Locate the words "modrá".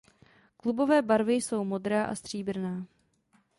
1.63-2.05